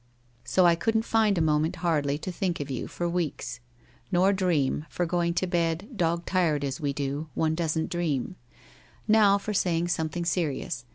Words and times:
So 0.43 0.65
I 0.65 0.73
couldn't 0.73 1.03
find 1.05 1.37
a 1.37 1.41
moment 1.41 1.75
hardly, 1.85 2.17
to 2.17 2.31
think 2.31 2.59
of 2.59 2.71
you, 2.71 2.87
for 2.87 3.07
weeks, 3.07 3.59
nor 4.11 4.33
dream, 4.33 4.87
for 4.89 5.05
going 5.05 5.35
to 5.35 5.45
led, 5.47 5.95
dog 5.95 6.25
tired 6.25 6.63
as 6.63 6.81
we 6.81 6.91
do, 6.91 7.29
one 7.35 7.53
doesn't 7.53 7.91
dream. 7.91 8.35
* 8.71 8.81
Now 9.07 9.37
for 9.37 9.53
saying 9.53 9.89
something 9.89 10.25
serious. 10.25 10.85